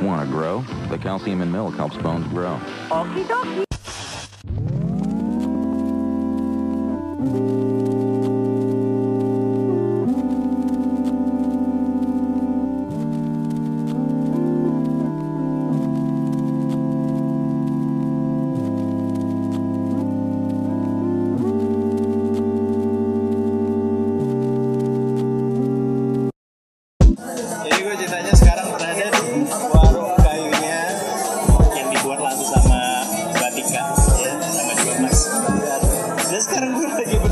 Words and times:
Want 0.00 0.22
to 0.22 0.26
grow? 0.26 0.62
The 0.88 0.98
calcium 0.98 1.42
in 1.42 1.52
milk 1.52 1.74
helps 1.74 1.96
bones 1.98 2.26
grow. 2.28 2.58
Okie 2.88 3.24
dokie. 3.26 3.65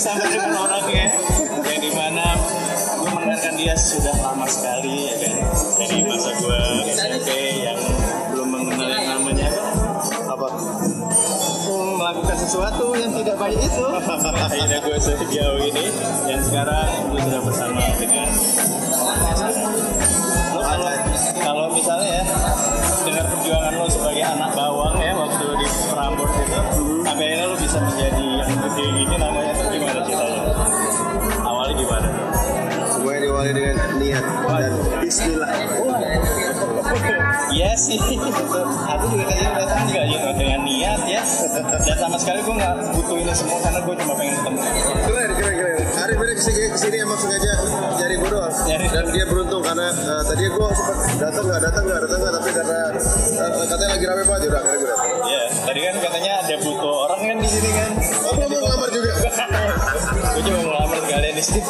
Bersama 0.00 0.32
dengan 0.32 0.56
orangnya 0.56 1.12
yang 1.60 1.76
di 1.84 1.92
mana 1.92 2.32
gue 2.96 3.10
mendengarkan 3.12 3.52
dia 3.52 3.76
sudah 3.76 4.16
lama 4.24 4.48
sekali 4.48 5.12
ya 5.12 5.14
kan 5.20 5.34
dari 5.76 6.00
masa 6.08 6.32
gue 6.40 6.60
SMP 6.88 7.28
yang 7.68 7.76
belum 8.32 8.48
mengenal 8.48 8.88
yang 8.96 9.20
namanya. 9.20 9.52
Apa? 10.24 10.46
Melakukan 12.00 12.32
sesuatu 12.32 12.96
yang 12.96 13.12
tidak 13.12 13.36
baik 13.36 13.60
itu. 13.60 13.86
Akhirnya 14.48 14.80
gue 14.80 14.96
sejauh 15.04 15.60
ini 15.68 15.92
dan 16.24 16.40
sekarang 16.48 16.88
gue 17.12 17.20
sudah 17.20 17.40
bersama 17.44 17.84
dengan 18.00 18.28
lo. 20.56 20.64
Kalau 21.44 21.68
misalnya 21.76 22.08
ya 22.08 22.24
dengar 23.04 23.24
perjuangan 23.36 23.72
lo 23.76 23.84
sebagai 23.92 24.24
anak 24.24 24.50
bawang 24.56 24.96
ya 24.96 25.12
waktu 25.12 25.44
di 25.60 25.66
Prambors 25.92 26.32
itu 26.40 26.60
sampai 27.04 27.36
akhirnya 27.36 27.46
lo 27.52 27.56
bisa 27.60 27.78
menjadi 27.84 28.24
yang 28.40 28.50
gede 28.64 28.86
gini 28.96 29.16
namanya 29.20 29.39
niat 34.10 34.24
dan 34.58 34.72
Bismillah. 34.98 35.50
Iya 37.50 37.70
sih, 37.74 37.98
aku 37.98 39.04
juga 39.10 39.24
kayaknya 39.26 39.50
datang 39.58 39.82
juga 39.90 40.02
gitu 40.06 40.28
dengan 40.38 40.60
niat 40.66 41.00
ya. 41.06 41.22
Dan 41.82 41.96
sama 41.98 42.16
sekali 42.18 42.42
gue 42.42 42.54
nggak 42.54 42.74
butuh 42.94 43.16
ini 43.18 43.34
semua 43.34 43.58
karena 43.62 43.80
gue 43.82 43.94
cuma 44.02 44.14
pengen 44.18 44.34
ketemu. 44.38 44.58
Keren, 45.06 45.30
keren, 45.34 45.54
keren. 45.58 45.76
Hari 45.90 46.12
ini 46.14 46.34
ke 46.34 46.42
sini, 46.42 46.60
ke 46.70 46.78
sini 46.78 46.96
emang 47.02 47.18
sengaja 47.18 47.52
nyari 47.98 48.14
gue 48.18 48.30
doang. 48.30 48.54
Dan 48.70 49.04
dia 49.14 49.24
beruntung 49.26 49.62
karena 49.62 49.86
uh, 49.94 50.22
tadi 50.26 50.42
gue 50.46 50.68
sempat 50.74 50.98
datang 51.18 51.44
nggak 51.46 51.60
datang 51.70 51.84
nggak 51.86 52.00
datang 52.06 52.18
nggak 52.22 52.34
tapi 52.38 52.50
karena 52.54 52.78
uh, 53.38 53.64
katanya 53.66 53.88
lagi 53.94 54.04
rame 54.06 54.22
banget 54.26 54.42
udah 54.50 54.60
akhirnya 54.62 54.78
gue 54.78 54.88
datang. 54.90 55.10
Iya, 55.26 55.42
tadi 55.66 55.80
kan 55.86 55.94
katanya 56.02 56.32
ada 56.42 56.56
butuh 56.62 56.94
orang 57.06 57.20
kan 57.22 57.36
di 57.38 57.48
sini 57.50 57.70
kan. 57.74 57.90
Oh, 58.30 58.34
mau 58.34 58.46
ngelamar 58.46 58.90
juga? 58.94 59.12
gue 60.34 60.42
cuma 60.46 60.58
mau 60.58 60.66
ngelamar 60.70 60.98
sekalian 61.02 61.34
di 61.34 61.44
sini. 61.44 61.62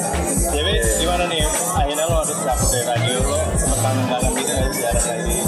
Jadi 0.56 0.72
radio 2.98 3.22
lo 3.22 3.38
sempat 3.54 3.78
kangen-kangen 3.78 4.32
gitu 4.42 4.52
nggak 4.58 4.70
sih 4.74 4.82
jarang 4.82 5.06
lagi. 5.06 5.38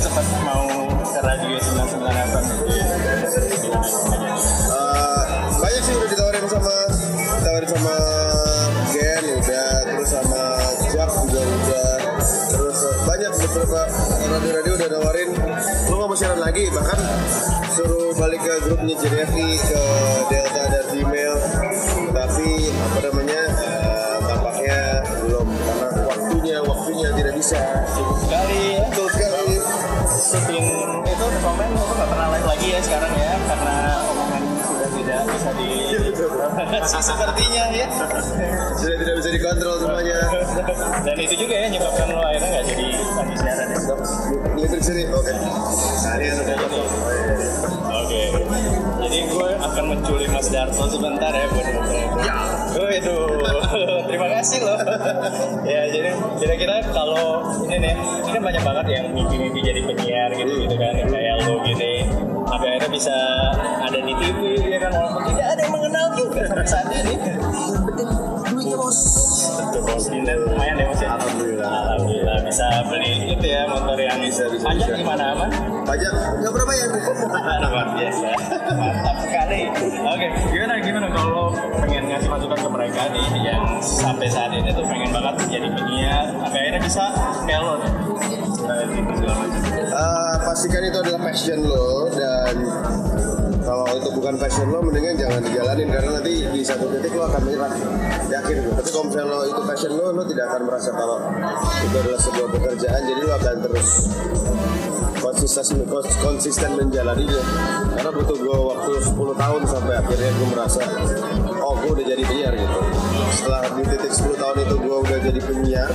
Sempat 0.00 0.24
mau 0.48 0.64
ke 1.04 1.20
radio 1.20 1.56
99 1.60 2.08
apa 2.08 2.38
gitu. 2.40 2.64
uh, 4.72 5.24
banyak 5.60 5.82
sih 5.84 5.92
udah 5.92 6.08
ditawarin 6.08 6.44
sama 6.48 6.76
ditawarin 7.36 7.68
sama 7.68 7.94
Gen 8.88 9.24
udah 9.28 9.72
terus 9.92 10.08
sama 10.08 10.42
Jack 10.88 11.10
juga 11.28 11.40
udah 11.44 11.92
terus 12.48 12.78
banyak 13.04 13.32
beberapa 13.44 13.80
radio-radio 14.32 14.72
udah 14.72 14.88
nawarin 14.88 15.28
lu 15.92 15.94
nggak 16.00 16.08
mau 16.08 16.16
siaran 16.16 16.40
lagi 16.40 16.64
bahkan 16.72 17.00
suruh 17.76 18.16
balik 18.16 18.40
ke 18.40 18.54
grupnya 18.64 18.94
JDFI 18.96 19.48
ke 19.68 19.82
Delta 20.32 20.62
dan 20.72 20.84
Gmail 20.96 21.34
tapi 22.16 22.72
apa 22.72 22.98
namanya 23.04 23.37
syuting 30.28 30.66
itu 31.08 31.26
komen 31.40 31.68
lo 31.72 31.84
nggak 31.88 32.08
pernah 32.12 32.26
live 32.36 32.46
lagi 32.52 32.66
ya 32.76 32.80
sekarang 32.84 33.12
ya 33.16 33.32
karena 33.48 33.76
omongan 34.12 34.42
sudah 34.60 34.88
tidak 34.92 35.20
bisa 35.32 35.50
di 35.56 35.70
sepertinya 37.08 37.64
ya. 37.72 37.88
Sudah 38.76 38.96
tidak 39.00 39.14
bisa 39.24 39.30
dikontrol 39.32 39.76
semuanya. 39.80 40.18
Dan 41.00 41.16
itu 41.16 41.34
juga 41.46 41.54
ya 41.56 41.66
nyebabkan 41.72 42.06
lo 42.12 42.20
akhirnya 42.20 42.48
nggak 42.52 42.66
jadi 42.68 42.86
lagi 43.16 43.34
siaran 43.40 43.68
ya. 43.72 43.78
Listrik 44.52 44.82
sini 44.84 45.02
oke. 45.08 45.32
Hari 46.04 46.26
sudah 46.28 46.56
jadi 46.60 46.78
oke. 47.88 48.22
Jadi 49.08 49.18
gue 49.32 49.48
akan 49.64 49.84
menculik 49.96 50.28
Mas 50.28 50.48
Darto 50.52 50.84
sebentar 50.92 51.32
ya 51.32 51.46
buat 51.56 51.66
ngobrol 51.72 52.04
kasih 54.38 54.60
loh 54.62 54.78
ya 55.72 55.82
jadi 55.90 56.14
kira-kira 56.38 56.78
kalau 56.94 57.42
ini 57.66 57.76
nih 57.82 57.94
ini 57.98 58.30
kan 58.38 58.42
banyak 58.44 58.62
banget 58.62 58.86
yang 58.94 59.06
mimpi-mimpi 59.10 59.60
jadi 59.64 59.80
penyiar 59.82 60.30
gitu 60.36 60.52
gitu 60.62 60.74
kan 60.78 60.94
kayak 60.94 61.34
lo 61.42 61.58
gini. 61.64 62.06
Sampai 62.48 62.68
akhirnya 62.76 62.90
bisa 62.92 63.16
ada 63.58 63.98
di 63.98 64.12
TV 64.16 64.40
ya 64.68 64.78
kan 64.80 64.92
Bisa, 74.58 74.66
pajak 74.74 74.86
bisa. 74.90 74.98
gimana 74.98 75.24
aman? 75.38 75.50
pajak 75.86 76.12
nggak 76.42 76.52
berapa 76.52 76.72
ya 76.74 76.86
luar 77.62 77.86
biasa 77.94 78.28
mantap 78.74 79.16
sekali 79.22 79.60
oke 80.02 80.26
gimana 80.50 80.72
gimana 80.82 81.06
kalau 81.14 81.54
pengen 81.78 82.04
ngasih 82.10 82.28
masukan 82.28 82.58
ke 82.58 82.68
mereka 82.68 83.02
nih 83.14 83.26
yang 83.46 83.64
sampai 83.78 84.26
saat 84.26 84.50
ini 84.52 84.68
tuh 84.74 84.82
pengen 84.84 85.14
banget 85.14 85.34
jadi 85.46 85.68
penyiar 85.70 86.24
sampai 86.34 86.58
akhirnya 86.58 86.80
bisa 86.82 87.04
kayak 87.46 87.60
lo 87.62 87.74
nih. 87.78 87.92
Eh, 89.88 90.34
pastikan 90.44 90.82
itu 90.84 90.98
adalah 91.00 91.20
passion 91.22 91.58
lo 91.64 92.10
dan 92.12 92.54
kalau 93.68 93.84
itu 93.92 94.08
bukan 94.16 94.34
passion 94.40 94.72
lo 94.72 94.80
mendingan 94.80 95.12
jangan 95.20 95.44
dijalanin 95.44 95.92
karena 95.92 96.10
nanti 96.16 96.40
di 96.48 96.60
satu 96.64 96.88
titik 96.88 97.12
lo 97.12 97.28
akan 97.28 97.40
menyerah. 97.44 97.72
Yakin 98.32 98.56
gue 98.64 98.72
tapi 98.80 98.88
kalau 98.88 99.04
misalnya 99.12 99.28
lo 99.28 99.44
itu 99.44 99.62
passion 99.68 99.92
lo 99.92 100.04
lo 100.08 100.22
tidak 100.24 100.44
akan 100.48 100.62
merasa 100.64 100.90
kalau 100.96 101.18
itu 101.84 101.96
adalah 102.00 102.20
sebuah 102.24 102.48
pekerjaan 102.48 103.00
jadi 103.04 103.20
lo 103.20 103.32
akan 103.36 103.56
terus 103.68 103.88
konsisten 105.20 105.84
konsisten 106.24 106.70
menjalaninya 106.80 107.42
karena 107.92 108.10
butuh 108.16 108.36
gue 108.40 108.56
waktu 108.72 108.90
10 109.04 109.36
tahun 109.36 109.60
sampai 109.68 109.94
akhirnya 110.00 110.30
gue 110.32 110.48
merasa 110.48 110.80
oh 111.60 111.74
gue 111.84 111.90
udah 111.92 112.06
jadi 112.08 112.22
penyiar 112.24 112.54
gitu. 112.56 112.80
Setelah 113.36 113.60
di 113.76 113.82
titik 113.84 114.12
10 114.16 114.32
tahun 114.40 114.56
itu 114.64 114.74
gue 114.80 114.96
udah 114.96 115.18
jadi 115.28 115.40
penyiar 115.44 115.90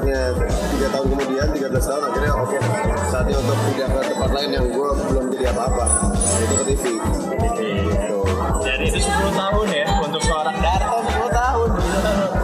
puncaknya 0.00 0.32
tiga 0.72 0.88
tahun 0.96 1.06
kemudian 1.12 1.48
13 1.52 1.76
tahun 1.76 2.02
akhirnya 2.08 2.32
oke 2.32 2.56
saatnya 3.12 3.36
untuk 3.36 3.56
pindah 3.68 3.88
ke 3.90 4.00
tempat 4.08 4.30
lain 4.32 4.50
yang 4.50 4.66
gue 4.66 4.88
belum 5.04 5.24
jadi 5.28 5.44
apa-apa. 5.52 5.84
Itu 6.40 6.54
ke 6.56 6.64
TV 6.64 6.84
gitu. 6.96 8.18
dan 8.64 8.78
itu 8.80 8.98
10 8.98 9.12
tahun 9.36 9.66
ya 9.68 9.84
untuk 10.00 10.22
seorang 10.24 10.56
Darto 10.56 10.96
10 11.04 11.28
tahun. 11.30 11.68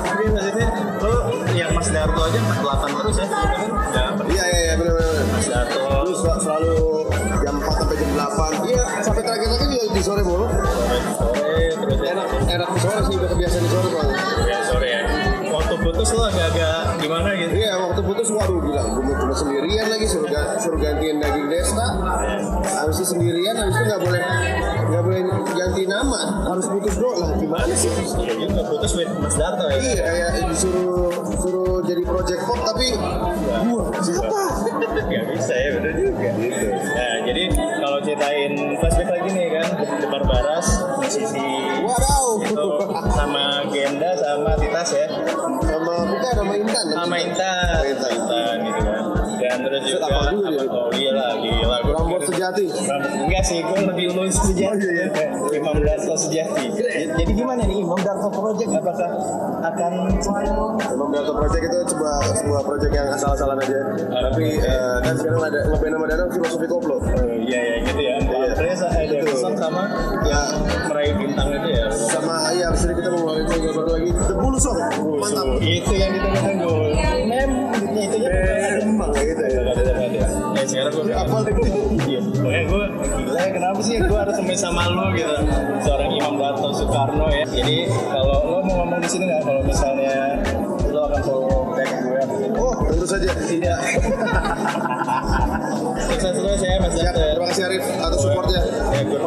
Tapi 0.05 0.25
maksudnya 0.29 0.69
lo 1.01 1.15
yang 1.57 1.71
Mas 1.73 1.89
Darto 1.89 2.21
aja 2.21 2.41
48 2.45 3.01
terus 3.01 3.17
ya 3.17 3.25
gitu 3.25 3.37
kan? 3.49 4.11
Udah 4.21 4.27
iya 4.29 4.45
iya 4.45 4.61
iya 4.61 4.75
benar-benar 4.77 5.25
Mas 5.33 5.47
Darto. 5.49 5.81
Lu 6.05 6.13
sel- 6.13 6.41
selalu 6.45 6.75
jam 7.41 7.55
4 7.57 7.73
sampai 7.75 7.97
jam 7.97 8.11
8 8.13 8.69
iya 8.69 8.85
sampai 9.01 9.23
terakhir 9.25 9.49
lagi 9.49 9.65
juga 9.65 9.85
di 9.89 10.03
sore 10.05 10.21
mulu 10.21 10.45
sore 11.17 11.57
terus 11.73 11.99
ya. 12.05 12.11
Enak 12.13 12.27
enak 12.53 12.69
di 12.69 12.79
sore 12.79 13.01
sih 13.01 13.15
udah 13.17 13.29
kebiasaan 13.33 13.63
di 13.65 13.71
sore 13.73 13.87
soalnya 13.89 14.17
ya 14.45 14.59
sore 14.63 14.89
ya. 14.93 15.01
Waktu 15.47 15.75
putus 15.81 16.11
lo 16.13 16.25
Iya 16.29 16.46
waduh 18.47 18.63
gila 18.63 18.83
gue 18.87 19.15
cuma 19.17 19.35
sendirian 19.35 19.87
lagi 19.89 20.07
suruh, 20.07 20.29
ga- 20.29 20.55
suruh 20.57 20.79
gantiin 20.79 21.19
daging 21.19 21.47
desta. 21.49 21.87
Habis 22.77 22.97
itu 22.97 23.07
sendirian 23.09 23.55
habis 23.57 23.75
itu 23.75 23.85
nggak 23.85 24.01
boleh 24.01 24.23
nggak 24.87 25.03
boleh 25.03 25.21
ganti 25.51 25.83
nama. 25.85 26.21
Harus 26.47 26.67
putus 26.69 26.95
bro 26.95 27.11
lah 27.17 27.31
gimana 27.35 27.75
sih? 27.75 27.91
Iya 27.91 28.35
juga 28.39 28.63
putus 28.65 28.93
with 28.95 29.11
Mas 29.19 29.35
Darto 29.35 29.67
ya? 29.67 29.77
Iya 29.77 29.95
kayak 30.01 30.31
disuruh 30.47 31.11
suruh 31.37 31.83
jadi 31.83 32.03
project 32.03 32.41
pop 32.41 32.61
tapi 32.65 32.87
gua 33.67 33.83
siapa 33.99 34.41
Gak 35.07 35.25
bisa 35.29 35.55
ya 35.55 35.69
bener 35.75 35.93
juga. 35.93 36.29
Gitu 36.33 36.67
Nah 36.71 37.15
jadi 37.25 37.43
kalau 37.77 37.99
ceritain 38.01 38.53
flashback 38.79 39.09
lagi 39.11 39.29
nih 39.29 39.47
kan? 39.53 39.67
Debar 39.99 40.23
Baras 40.25 40.67
musisi 40.95 41.47
Wadaw. 41.83 42.27
itu 42.39 42.67
sama 43.11 43.46
sama 44.37 44.53
Titas 44.61 44.91
ya 44.93 45.07
sama 45.65 45.95
bukan 46.05 46.33
nama 46.37 46.55
Intan 46.61 46.85
sama 46.93 47.17
Intan 47.17 47.81
Intan. 47.89 48.13
Intan 48.13 48.57
gitu 48.61 48.81
kan 48.87 49.09
dan 49.37 49.59
terus 49.63 49.83
juga 49.87 50.07
hafal 50.11 50.25
juga 50.37 50.49
dia. 50.51 50.69
oh 50.69 50.91
iya 50.97 51.11
lah 51.13 51.33
gila 51.39 51.77
Rambut 51.87 52.23
sejati. 52.25 52.67
enggak 53.25 53.43
sih 53.45 53.59
gue 53.63 53.79
lebih 53.85 54.07
sejati 54.33 54.65
Oh, 54.67 54.93
iya, 54.93 55.07
Imam 55.55 55.77
Darto 55.81 56.15
sejati 56.19 56.65
jadi 57.17 57.33
gimana 57.33 57.63
nih 57.65 57.79
Imam 57.81 58.01
Darto 58.01 58.29
Project 58.29 58.71
apakah 58.77 59.11
akan 59.67 59.93
Emang 60.87 61.09
Delta 61.13 61.33
Project 61.33 61.65
itu 61.65 61.79
sebuah 61.91 62.17
sebuah 62.39 62.61
project 62.63 62.93
yang 62.93 63.09
asal-asalan 63.11 63.59
aja. 63.61 63.81
Tapi 64.31 64.47
eh, 64.61 64.97
kan 65.03 65.15
sekarang 65.17 65.43
ada 65.43 65.59
ngeband 65.67 65.93
nama 65.97 66.07
Danang 66.07 66.31
filosofi 66.31 66.67
koplo. 66.69 66.97
Oh, 66.99 67.03
iya 67.27 67.61
ya 67.61 67.77
gitu 67.83 68.01
ya 68.01 68.17
Iya. 68.17 68.26
Sama 69.77 70.25
Ya. 70.25 70.41
Meraih 70.87 71.13
bintang 71.15 71.49
itu 71.53 71.69
ya. 71.71 71.85
Sama 71.93 72.35
abis 72.49 72.83
ini 72.83 72.93
kita 72.95 73.09
mau 73.09 73.19
ngeluarin 73.21 73.47
single 73.47 73.73
baru 73.75 73.89
lagi. 73.93 74.11
The 74.17 74.35
Bull 74.35 74.55
Song. 74.57 74.79
Mantap. 75.17 75.47
itu 75.59 75.93
yang 75.93 76.11
ditunggu-tunggu 76.13 76.73
mem 77.27 77.51
itu 77.97 78.17
ya 78.19 78.29
Emang 78.79 79.11
kayak 79.11 79.27
gitu 79.29 79.43
ya. 79.45 79.61
ya 80.53 80.65
sekarang 80.67 80.93
gue 80.95 81.13
Apa 81.13 81.35
lagi? 81.43 81.63
Iya, 82.07 82.21
pokoknya 82.23 82.63
gue 82.65 82.85
gila 83.17 83.39
ya 83.39 83.49
kenapa 83.51 83.79
sih 83.81 83.95
gue 83.99 84.15
harus 84.15 84.35
temen 84.35 84.55
sama 84.55 84.83
lo 84.89 85.11
gitu? 85.13 85.35
Seorang 85.81 86.11
Imam 86.11 86.35
Darto 86.37 86.69
Soekarno 86.73 87.27
ya. 87.29 87.45
Jadi 87.47 87.77
kalau 88.07 88.37
lo 88.47 88.59
mau 88.63 88.75
ngomong 88.83 89.01
di 89.01 89.09
sini 89.09 89.25
nggak? 89.27 89.41
Kalau 89.43 89.61
misalnya 89.63 90.15
lo 90.87 91.01
akan 91.07 91.21
follow 91.23 91.59
back 91.73 91.91
gue 91.99 92.21
Oh, 92.57 92.73
tentu 92.85 93.05
saja. 93.07 93.27
tidak. 93.43 93.79
Sukses 96.07 96.33
terus 96.33 96.61
ya 96.61 96.79
Mas 96.79 96.95
Ya, 96.97 97.03
ya 97.07 97.11
terima 97.13 97.47
kasih 97.49 97.63
Arif 97.67 97.83
atas 97.97 98.19
supportnya. 98.19 98.61
ya 98.91 99.01
good 99.05 99.23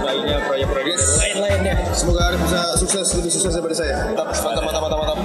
lainnya 0.00 0.38
proyek-proyek. 0.48 0.96
Lain-lainnya 0.96 1.74
Semoga 1.92 2.32
Arif 2.32 2.40
bisa 2.48 2.60
sukses 2.80 3.06
lebih 3.20 3.30
sukses 3.32 3.52
daripada 3.52 3.76
saya. 3.76 3.96
mantap 4.16 4.62
mantap 4.64 4.80
mantap 4.80 4.98
mantap 5.04 5.18